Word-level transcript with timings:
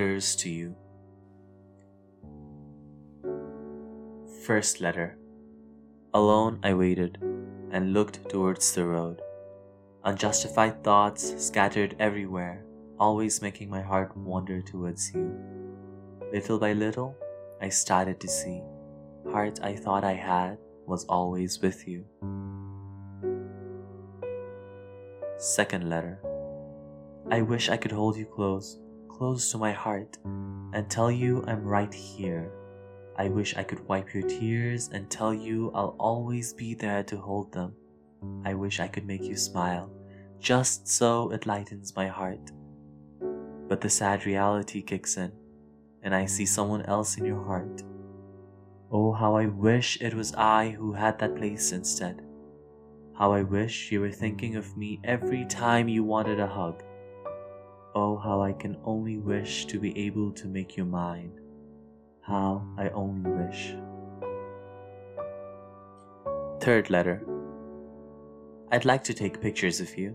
letters 0.00 0.34
to 0.34 0.48
you. 0.48 0.74
First 4.46 4.80
letter. 4.80 5.18
Alone 6.14 6.58
I 6.62 6.72
waited 6.72 7.18
and 7.70 7.92
looked 7.92 8.26
towards 8.30 8.72
the 8.72 8.86
road. 8.86 9.20
Unjustified 10.04 10.82
thoughts 10.82 11.34
scattered 11.36 11.96
everywhere, 11.98 12.64
always 12.98 13.42
making 13.42 13.68
my 13.68 13.82
heart 13.82 14.16
wander 14.16 14.62
towards 14.62 15.12
you. 15.14 15.36
Little 16.32 16.58
by 16.58 16.72
little, 16.72 17.14
I 17.60 17.68
started 17.68 18.20
to 18.20 18.28
see. 18.28 18.62
Heart 19.30 19.60
I 19.62 19.76
thought 19.76 20.02
I 20.02 20.14
had 20.14 20.56
was 20.86 21.04
always 21.10 21.60
with 21.60 21.86
you. 21.86 22.06
Second 25.36 25.90
letter. 25.90 26.18
I 27.30 27.42
wish 27.42 27.68
I 27.68 27.76
could 27.76 27.92
hold 27.92 28.16
you 28.16 28.24
close, 28.24 28.78
close 29.20 29.52
to 29.52 29.58
my 29.58 29.70
heart, 29.70 30.16
and 30.24 30.88
tell 30.88 31.10
you 31.10 31.44
I'm 31.46 31.62
right 31.62 31.92
here. 31.92 32.50
I 33.18 33.28
wish 33.28 33.54
I 33.54 33.62
could 33.62 33.86
wipe 33.86 34.14
your 34.14 34.22
tears 34.22 34.88
and 34.94 35.10
tell 35.10 35.34
you 35.34 35.70
I'll 35.74 35.94
always 35.98 36.54
be 36.54 36.72
there 36.72 37.02
to 37.02 37.18
hold 37.18 37.52
them. 37.52 37.74
I 38.46 38.54
wish 38.54 38.80
I 38.80 38.88
could 38.88 39.04
make 39.04 39.22
you 39.22 39.36
smile, 39.36 39.92
just 40.38 40.88
so 40.88 41.30
it 41.32 41.44
lightens 41.44 41.94
my 41.94 42.06
heart. 42.06 42.50
But 43.68 43.82
the 43.82 43.90
sad 43.90 44.24
reality 44.24 44.80
kicks 44.80 45.18
in, 45.18 45.32
and 46.02 46.14
I 46.14 46.24
see 46.24 46.46
someone 46.46 46.86
else 46.86 47.18
in 47.18 47.26
your 47.26 47.44
heart. 47.44 47.82
Oh, 48.90 49.12
how 49.12 49.36
I 49.36 49.48
wish 49.48 50.00
it 50.00 50.14
was 50.14 50.32
I 50.32 50.70
who 50.70 50.94
had 50.94 51.18
that 51.18 51.36
place 51.36 51.72
instead. 51.72 52.22
How 53.18 53.34
I 53.34 53.42
wish 53.42 53.92
you 53.92 54.00
were 54.00 54.10
thinking 54.10 54.56
of 54.56 54.78
me 54.78 54.98
every 55.04 55.44
time 55.44 55.90
you 55.90 56.04
wanted 56.04 56.40
a 56.40 56.46
hug. 56.46 56.82
Oh, 57.94 58.16
how 58.16 58.40
I 58.40 58.52
can 58.52 58.76
only 58.84 59.18
wish 59.18 59.66
to 59.66 59.80
be 59.80 59.96
able 59.98 60.30
to 60.32 60.46
make 60.46 60.76
you 60.76 60.84
mine. 60.84 61.32
How 62.20 62.64
I 62.78 62.88
only 62.90 63.30
wish. 63.30 63.74
Third 66.60 66.88
letter. 66.88 67.26
I'd 68.70 68.84
like 68.84 69.02
to 69.04 69.14
take 69.14 69.40
pictures 69.40 69.80
of 69.80 69.98
you, 69.98 70.14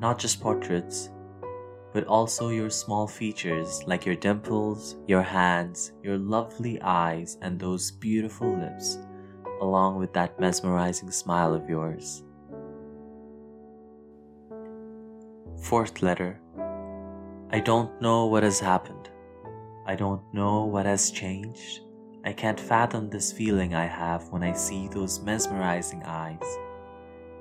not 0.00 0.18
just 0.18 0.40
portraits, 0.40 1.10
but 1.92 2.06
also 2.06 2.48
your 2.48 2.70
small 2.70 3.06
features 3.06 3.82
like 3.86 4.06
your 4.06 4.16
dimples, 4.16 4.96
your 5.06 5.22
hands, 5.22 5.92
your 6.02 6.16
lovely 6.16 6.80
eyes, 6.80 7.36
and 7.42 7.60
those 7.60 7.90
beautiful 7.90 8.56
lips, 8.56 8.96
along 9.60 9.98
with 9.98 10.14
that 10.14 10.40
mesmerizing 10.40 11.10
smile 11.10 11.52
of 11.52 11.68
yours. 11.68 12.24
Fourth 15.60 16.02
letter. 16.02 16.41
I 17.54 17.60
don't 17.60 18.00
know 18.00 18.24
what 18.24 18.44
has 18.44 18.58
happened. 18.58 19.10
I 19.84 19.94
don't 19.94 20.22
know 20.32 20.64
what 20.64 20.86
has 20.86 21.10
changed. 21.10 21.80
I 22.24 22.32
can't 22.32 22.58
fathom 22.58 23.10
this 23.10 23.30
feeling 23.30 23.74
I 23.74 23.84
have 23.84 24.26
when 24.30 24.42
I 24.42 24.54
see 24.54 24.88
those 24.88 25.20
mesmerizing 25.20 26.02
eyes. 26.04 26.58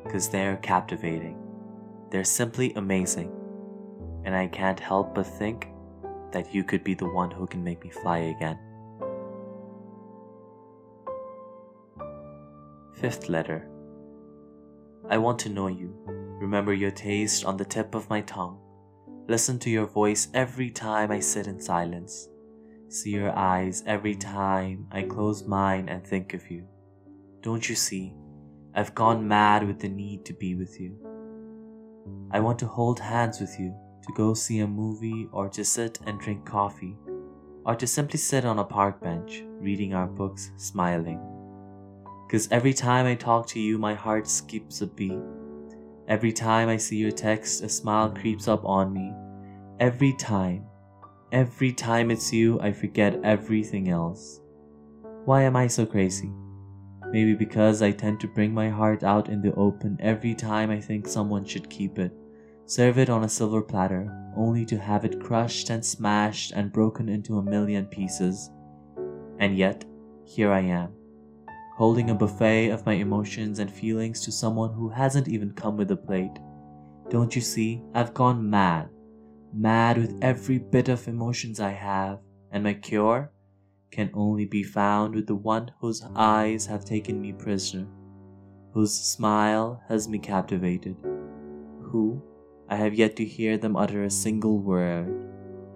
Because 0.04 0.28
they're 0.28 0.58
captivating. 0.58 1.42
They're 2.10 2.26
simply 2.26 2.74
amazing. 2.74 3.32
And 4.26 4.36
I 4.36 4.48
can't 4.48 4.82
help 4.82 5.16
but 5.16 5.28
think 5.28 5.70
that 6.34 6.54
you 6.54 6.66
could 6.66 6.84
be 6.84 6.94
the 6.94 7.10
one 7.10 7.32
who 7.32 7.48
can 7.48 7.64
make 7.64 7.82
me 7.82 7.90
fly 7.90 8.18
again. 8.36 8.60
Fifth 12.96 13.30
letter. 13.30 13.70
I 15.10 15.18
want 15.20 15.40
to 15.40 15.50
know 15.50 15.68
you, 15.68 15.96
remember 16.06 16.74
your 16.74 16.92
taste 16.92 17.46
on 17.46 17.56
the 17.56 17.64
tip 17.64 17.96
of 17.96 18.10
my 18.10 18.20
tongue 18.20 18.60
Listen 19.32 19.58
to 19.60 19.70
your 19.70 19.86
voice 19.86 20.28
every 20.34 20.70
time 20.70 21.10
I 21.10 21.22
sit 21.22 21.48
in 21.48 21.62
silence. 21.62 22.28
See 22.90 23.12
your 23.12 23.32
eyes 23.34 23.82
every 23.88 24.14
time 24.14 24.88
I 24.92 25.04
close 25.04 25.48
mine 25.48 25.88
and 25.88 26.06
think 26.06 26.34
of 26.34 26.52
you. 26.52 26.68
Don't 27.40 27.70
you 27.70 27.76
see? 27.76 28.14
I've 28.76 28.94
gone 28.94 29.26
mad 29.26 29.66
with 29.66 29.80
the 29.80 29.88
need 29.88 30.26
to 30.26 30.34
be 30.34 30.56
with 30.56 30.78
you. 30.82 30.98
I 32.32 32.42
want 32.42 32.60
to 32.60 32.68
hold 32.68 33.00
hands 33.00 33.40
with 33.40 33.58
you, 33.58 33.74
to 34.06 34.14
go 34.18 34.34
see 34.34 34.60
a 34.60 34.68
movie, 34.68 35.30
or 35.32 35.48
to 35.48 35.64
sit 35.64 36.00
and 36.06 36.20
drink 36.20 36.46
coffee, 36.46 36.98
or 37.66 37.76
to 37.76 37.88
simply 37.88 38.18
sit 38.18 38.44
on 38.44 38.60
a 38.60 38.66
park 38.66 39.02
bench, 39.02 39.44
reading 39.62 39.94
our 39.94 40.08
books, 40.08 40.52
smiling. 40.58 41.22
Cause 42.30 42.50
every 42.52 42.74
time 42.74 43.06
I 43.06 43.16
talk 43.16 43.48
to 43.48 43.62
you, 43.62 43.78
my 43.78 43.94
heart 43.94 44.28
skips 44.28 44.82
a 44.82 44.88
beat. 44.88 45.24
Every 46.08 46.32
time 46.32 46.68
I 46.68 46.78
see 46.78 46.98
your 46.98 47.12
text, 47.12 47.64
a 47.64 47.70
smile 47.70 48.10
creeps 48.10 48.48
up 48.48 48.66
on 48.66 48.92
me. 48.92 49.14
Every 49.80 50.14
time, 50.14 50.66
every 51.32 51.72
time 51.72 52.12
it's 52.12 52.34
you, 52.34 52.60
I 52.60 52.72
forget 52.72 53.20
everything 53.24 53.90
else. 53.90 54.42
Why 55.26 55.44
am 55.44 55.56
I 55.56 55.68
so 55.68 55.86
crazy? 55.86 56.32
Maybe 57.12 57.34
because 57.34 57.82
I 57.82 57.92
tend 57.92 58.20
to 58.22 58.28
bring 58.28 58.54
my 58.54 58.70
heart 58.70 59.04
out 59.04 59.30
in 59.30 59.42
the 59.42 59.54
open 59.56 59.98
every 60.00 60.34
time 60.34 60.70
I 60.72 60.80
think 60.80 61.08
someone 61.08 61.46
should 61.46 61.70
keep 61.70 62.00
it. 62.00 62.12
Serve 62.66 62.98
it 62.98 63.10
on 63.10 63.24
a 63.24 63.30
silver 63.30 63.62
platter, 63.62 64.12
only 64.36 64.66
to 64.66 64.78
have 64.78 65.06
it 65.06 65.20
crushed 65.20 65.70
and 65.70 65.86
smashed 65.86 66.52
and 66.54 66.72
broken 66.72 67.10
into 67.10 67.38
a 67.38 67.44
million 67.44 67.86
pieces. 67.86 68.50
And 69.40 69.58
yet, 69.58 69.84
here 70.26 70.52
I 70.52 70.62
am 70.62 71.01
holding 71.82 72.12
a 72.12 72.14
buffet 72.14 72.70
of 72.70 72.86
my 72.86 72.94
emotions 72.94 73.58
and 73.58 73.72
feelings 73.74 74.22
to 74.22 74.32
someone 74.32 74.72
who 74.72 74.88
hasn't 74.88 75.28
even 75.28 75.52
come 75.54 75.76
with 75.76 75.90
a 75.90 75.96
plate. 75.96 76.38
Don't 77.10 77.36
you 77.36 77.42
see? 77.42 77.82
I've 77.96 78.14
gone 78.14 78.48
mad. 78.48 78.88
Mad 79.52 79.98
with 79.98 80.16
every 80.22 80.60
bit 80.60 80.90
of 80.90 81.08
emotions 81.08 81.60
I 81.60 81.72
have, 81.72 82.20
and 82.52 82.64
my 82.64 82.76
cure 82.76 83.32
can 83.90 84.12
only 84.14 84.46
be 84.46 84.62
found 84.62 85.16
with 85.16 85.26
the 85.26 85.34
one 85.34 85.72
whose 85.80 86.06
eyes 86.16 86.68
have 86.68 86.86
taken 86.86 87.20
me 87.20 87.34
prisoner, 87.34 87.88
whose 88.76 88.94
smile 88.94 89.82
has 89.90 90.08
me 90.08 90.20
captivated, 90.20 90.96
who 91.02 92.22
I 92.70 92.76
have 92.76 92.94
yet 92.94 93.16
to 93.16 93.26
hear 93.26 93.58
them 93.58 93.76
utter 93.76 94.04
a 94.04 94.12
single 94.12 94.60
word, 94.60 95.08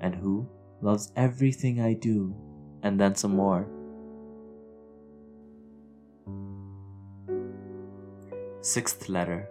and 0.01 0.13
who 0.13 0.47
loves 0.81 1.11
everything 1.15 1.81
I 1.81 1.95
do, 1.95 2.35
and 2.83 2.99
then 2.99 3.15
some 3.15 3.35
more. 3.35 3.67
Sixth 8.65 9.09
letter. 9.09 9.47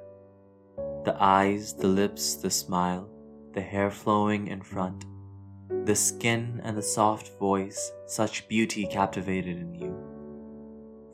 The 1.04 1.14
eyes, 1.20 1.72
the 1.72 1.86
lips, 1.86 2.34
the 2.34 2.50
smile, 2.50 3.08
the 3.52 3.60
hair 3.60 3.88
flowing 3.88 4.48
in 4.48 4.60
front, 4.60 5.04
the 5.84 5.94
skin 5.94 6.60
and 6.64 6.76
the 6.76 6.82
soft 6.82 7.38
voice, 7.38 7.92
such 8.08 8.48
beauty 8.48 8.88
captivated 8.88 9.56
in 9.56 9.72
you. 9.72 9.94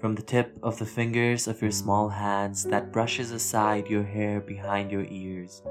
From 0.00 0.14
the 0.14 0.22
tip 0.22 0.58
of 0.62 0.78
the 0.78 0.86
fingers 0.86 1.46
of 1.46 1.60
your 1.60 1.72
small 1.72 2.08
hands 2.08 2.64
that 2.64 2.90
brushes 2.90 3.32
aside 3.32 3.86
your 3.86 4.04
hair 4.04 4.40
behind 4.40 4.90
your 4.90 5.04
ears, 5.04 5.62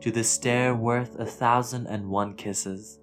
to 0.00 0.10
the 0.10 0.24
stare 0.24 0.74
worth 0.74 1.18
a 1.18 1.26
thousand 1.26 1.88
and 1.88 2.08
one 2.08 2.36
kisses, 2.36 3.00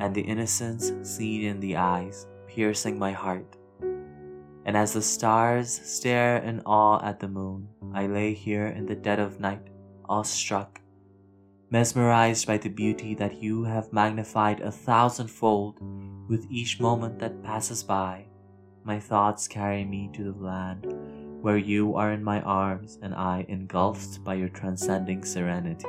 and 0.00 0.12
the 0.12 0.22
innocence 0.22 0.90
seen 1.08 1.44
in 1.44 1.60
the 1.60 1.76
eyes, 1.76 2.26
piercing 2.48 2.98
my 2.98 3.12
heart 3.12 3.58
and 4.68 4.76
as 4.76 4.92
the 4.92 5.00
stars 5.00 5.80
stare 5.82 6.36
in 6.36 6.60
awe 6.66 7.02
at 7.02 7.20
the 7.20 7.26
moon, 7.26 7.66
I 7.94 8.06
lay 8.06 8.34
here 8.34 8.66
in 8.66 8.86
the 8.86 8.94
dead 8.94 9.18
of 9.18 9.40
night, 9.40 9.68
awestruck, 10.08 10.80
mesmerized 11.70 12.46
by 12.46 12.58
the 12.58 12.68
beauty 12.68 13.14
that 13.14 13.42
you 13.42 13.64
have 13.64 13.92
magnified 13.92 14.60
a 14.60 14.70
thousandfold 14.70 15.80
with 16.28 16.46
each 16.50 16.80
moment 16.80 17.18
that 17.18 17.42
passes 17.42 17.82
by. 17.82 18.26
My 18.84 18.98
thoughts 18.98 19.48
carry 19.48 19.84
me 19.84 20.10
to 20.14 20.24
the 20.24 20.38
land 20.38 20.94
where 21.42 21.56
you 21.56 21.94
are 21.94 22.12
in 22.12 22.24
my 22.24 22.40
arms 22.42 22.98
and 23.02 23.14
I 23.14 23.44
engulfed 23.48 24.24
by 24.24 24.34
your 24.34 24.48
transcending 24.48 25.24
serenity. 25.24 25.88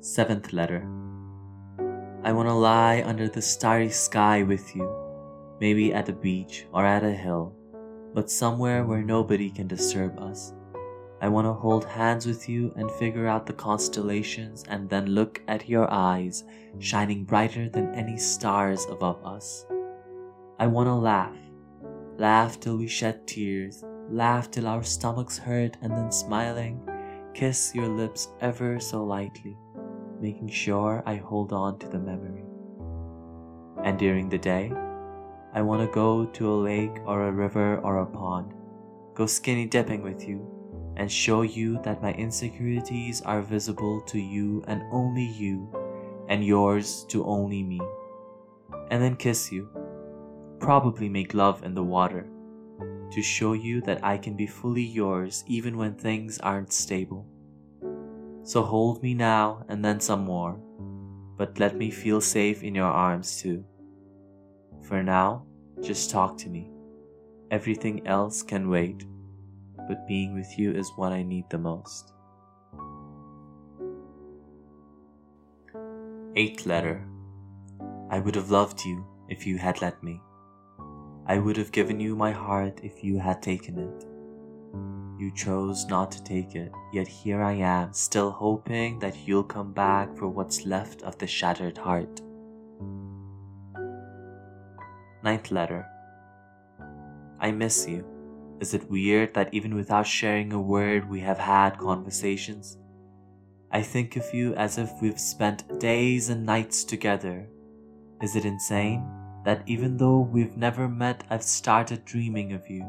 Seventh 0.00 0.52
letter. 0.52 0.88
I 2.24 2.32
want 2.32 2.48
to 2.48 2.54
lie 2.54 3.02
under 3.04 3.28
the 3.28 3.42
starry 3.42 3.90
sky 3.90 4.42
with 4.42 4.74
you, 4.74 5.01
maybe 5.62 5.94
at 5.94 6.06
the 6.06 6.12
beach 6.12 6.66
or 6.74 6.84
at 6.84 7.04
a 7.04 7.10
hill, 7.12 7.54
but 8.14 8.28
somewhere 8.28 8.84
where 8.84 9.04
nobody 9.04 9.48
can 9.48 9.68
disturb 9.68 10.18
us. 10.18 10.52
I 11.20 11.28
want 11.28 11.46
to 11.46 11.52
hold 11.52 11.84
hands 11.84 12.26
with 12.26 12.48
you 12.48 12.72
and 12.74 12.90
figure 12.90 13.28
out 13.28 13.46
the 13.46 13.52
constellations 13.52 14.64
and 14.68 14.90
then 14.90 15.06
look 15.06 15.40
at 15.46 15.68
your 15.68 15.88
eyes 15.88 16.42
shining 16.80 17.24
brighter 17.24 17.68
than 17.68 17.94
any 17.94 18.16
stars 18.16 18.86
above 18.90 19.24
us. 19.24 19.64
I 20.58 20.66
want 20.66 20.88
to 20.88 20.94
laugh, 20.94 21.38
laugh 22.18 22.58
till 22.58 22.76
we 22.76 22.88
shed 22.88 23.24
tears, 23.28 23.84
laugh 24.10 24.50
till 24.50 24.66
our 24.66 24.82
stomachs 24.82 25.38
hurt 25.38 25.76
and 25.80 25.92
then 25.92 26.10
smiling, 26.10 26.82
kiss 27.34 27.72
your 27.72 27.86
lips 27.88 28.30
ever 28.40 28.80
so 28.80 29.04
lightly 29.04 29.56
making 30.20 30.48
sure 30.48 31.02
I 31.04 31.16
hold 31.16 31.52
on 31.52 31.78
to 31.80 31.88
the 31.88 31.98
memory. 31.98 32.44
And 33.84 33.98
during 33.98 34.28
the 34.28 34.38
day, 34.38 34.72
I 35.54 35.60
want 35.60 35.82
to 35.82 35.94
go 35.94 36.24
to 36.24 36.50
a 36.50 36.62
lake 36.62 36.98
or 37.04 37.26
a 37.26 37.32
river 37.32 37.78
or 37.78 37.98
a 37.98 38.06
pond, 38.06 38.54
go 39.14 39.26
skinny 39.26 39.66
dipping 39.66 40.02
with 40.02 40.26
you, 40.26 40.46
and 40.96 41.10
show 41.10 41.42
you 41.42 41.80
that 41.82 42.02
my 42.02 42.12
insecurities 42.14 43.20
are 43.22 43.42
visible 43.42 44.00
to 44.02 44.18
you 44.18 44.64
and 44.66 44.82
only 44.90 45.26
you, 45.26 45.68
and 46.28 46.44
yours 46.44 47.04
to 47.08 47.24
only 47.24 47.62
me. 47.62 47.80
And 48.90 49.02
then 49.02 49.16
kiss 49.16 49.52
you, 49.52 49.68
probably 50.58 51.08
make 51.08 51.34
love 51.34 51.64
in 51.64 51.74
the 51.74 51.82
water, 51.82 52.26
to 53.10 53.22
show 53.22 53.52
you 53.52 53.82
that 53.82 54.02
I 54.02 54.16
can 54.16 54.36
be 54.36 54.46
fully 54.46 54.82
yours 54.82 55.44
even 55.46 55.76
when 55.76 55.94
things 55.94 56.38
aren't 56.38 56.72
stable. 56.72 57.26
So 58.42 58.62
hold 58.62 59.02
me 59.02 59.12
now 59.12 59.64
and 59.68 59.84
then 59.84 60.00
some 60.00 60.24
more, 60.24 60.58
but 61.36 61.58
let 61.58 61.76
me 61.76 61.90
feel 61.90 62.22
safe 62.22 62.62
in 62.62 62.74
your 62.74 62.86
arms 62.86 63.40
too. 63.40 63.64
For 64.82 65.02
now, 65.02 65.46
just 65.82 66.10
talk 66.10 66.36
to 66.38 66.48
me. 66.48 66.70
Everything 67.50 68.06
else 68.06 68.42
can 68.42 68.68
wait 68.68 69.04
but 69.88 70.06
being 70.06 70.34
with 70.34 70.58
you 70.58 70.72
is 70.72 70.92
what 70.96 71.12
I 71.12 71.22
need 71.22 71.48
the 71.50 71.58
most. 71.58 72.12
Eighth 76.34 76.66
letter. 76.66 77.06
I 78.10 78.18
would 78.18 78.34
have 78.34 78.50
loved 78.50 78.84
you 78.84 79.04
if 79.28 79.46
you 79.46 79.58
had 79.58 79.82
let 79.82 80.02
me. 80.02 80.20
I 81.26 81.38
would 81.38 81.56
have 81.56 81.72
given 81.72 82.00
you 82.00 82.16
my 82.16 82.32
heart 82.32 82.80
if 82.82 83.04
you 83.04 83.18
had 83.18 83.42
taken 83.42 83.78
it. 83.78 84.06
You 85.20 85.30
chose 85.34 85.86
not 85.86 86.10
to 86.12 86.24
take 86.24 86.54
it, 86.54 86.72
yet 86.92 87.06
here 87.06 87.42
I 87.42 87.52
am, 87.52 87.92
still 87.92 88.30
hoping 88.30 88.98
that 89.00 89.16
you'll 89.26 89.44
come 89.44 89.72
back 89.72 90.16
for 90.16 90.26
what's 90.26 90.66
left 90.66 91.02
of 91.02 91.18
the 91.18 91.26
shattered 91.26 91.78
heart. 91.78 92.20
Ninth 95.22 95.50
letter. 95.50 95.86
I 97.38 97.52
miss 97.52 97.86
you. 97.86 98.04
Is 98.60 98.74
it 98.74 98.90
weird 98.90 99.34
that 99.34 99.52
even 99.52 99.74
without 99.74 100.06
sharing 100.06 100.52
a 100.52 100.60
word, 100.60 101.08
we 101.08 101.20
have 101.20 101.38
had 101.38 101.78
conversations? 101.78 102.78
I 103.70 103.82
think 103.82 104.16
of 104.16 104.34
you 104.34 104.54
as 104.54 104.78
if 104.78 104.90
we've 105.00 105.18
spent 105.18 105.80
days 105.80 106.28
and 106.28 106.44
nights 106.44 106.84
together. 106.84 107.48
Is 108.20 108.36
it 108.36 108.44
insane 108.44 109.04
that 109.44 109.62
even 109.66 109.96
though 109.96 110.20
we've 110.20 110.56
never 110.56 110.88
met, 110.88 111.24
I've 111.30 111.42
started 111.42 112.04
dreaming 112.04 112.52
of 112.52 112.68
you? 112.68 112.86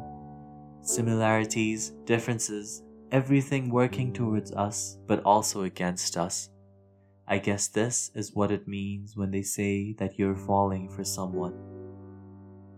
Similarities, 0.81 1.91
differences, 2.06 2.83
everything 3.12 3.69
working 3.69 4.12
towards 4.12 4.51
us, 4.53 4.97
but 5.07 5.24
also 5.24 5.63
against 5.63 6.18
us. 6.18 6.50
I 7.27 7.38
guess 7.38 7.68
this 7.68 8.12
is 8.13 8.36
what 8.36 8.51
it 8.51 8.68
means 8.68 9.15
when 9.15 9.31
they 9.31 9.44
say 9.44 9.94
that 9.94 10.19
you're 10.19 10.36
falling 10.36 10.89
for 10.89 11.03
someone. 11.03 11.72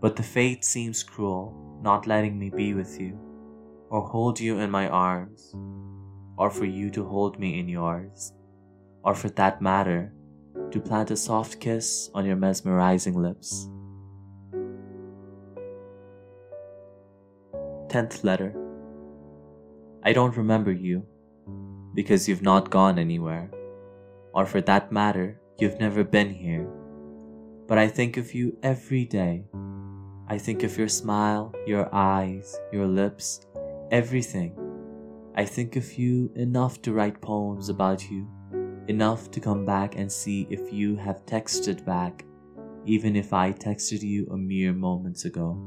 But 0.00 0.16
the 0.16 0.22
fate 0.22 0.64
seems 0.64 1.02
cruel 1.02 1.78
not 1.82 2.06
letting 2.06 2.38
me 2.38 2.50
be 2.50 2.74
with 2.74 3.00
you, 3.00 3.18
or 3.90 4.02
hold 4.02 4.40
you 4.40 4.58
in 4.58 4.70
my 4.70 4.88
arms, 4.88 5.54
or 6.36 6.50
for 6.50 6.64
you 6.64 6.90
to 6.90 7.04
hold 7.04 7.38
me 7.38 7.58
in 7.58 7.68
yours, 7.68 8.32
or 9.04 9.14
for 9.14 9.28
that 9.30 9.62
matter, 9.62 10.12
to 10.70 10.80
plant 10.80 11.10
a 11.10 11.16
soft 11.16 11.60
kiss 11.60 12.10
on 12.14 12.26
your 12.26 12.36
mesmerizing 12.36 13.14
lips. 13.14 13.68
Tenth 17.88 18.24
letter. 18.24 18.54
I 20.02 20.12
don't 20.12 20.36
remember 20.36 20.72
you 20.72 21.06
because 21.94 22.28
you've 22.28 22.42
not 22.42 22.70
gone 22.70 22.98
anywhere, 22.98 23.50
or 24.34 24.44
for 24.44 24.60
that 24.62 24.92
matter, 24.92 25.40
you've 25.58 25.80
never 25.80 26.04
been 26.04 26.30
here. 26.30 26.68
But 27.66 27.78
I 27.78 27.88
think 27.88 28.16
of 28.16 28.34
you 28.34 28.58
every 28.62 29.04
day 29.04 29.46
I 30.28 30.38
think 30.38 30.64
of 30.64 30.76
your 30.76 30.88
smile, 30.88 31.54
your 31.66 31.88
eyes, 31.94 32.58
your 32.72 32.86
lips, 32.86 33.46
everything. 33.92 34.58
I 35.36 35.44
think 35.44 35.76
of 35.76 35.98
you 35.98 36.32
enough 36.34 36.82
to 36.82 36.92
write 36.92 37.20
poems 37.20 37.68
about 37.68 38.10
you, 38.10 38.26
enough 38.88 39.30
to 39.30 39.40
come 39.40 39.64
back 39.64 39.96
and 39.96 40.10
see 40.10 40.48
if 40.50 40.72
you 40.72 40.96
have 40.96 41.24
texted 41.26 41.84
back, 41.84 42.24
even 42.84 43.14
if 43.14 43.32
I 43.32 43.52
texted 43.52 44.02
you 44.02 44.26
a 44.32 44.36
mere 44.36 44.72
moments 44.72 45.26
ago. 45.26 45.62